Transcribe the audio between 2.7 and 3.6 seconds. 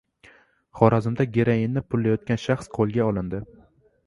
qo‘lga olindi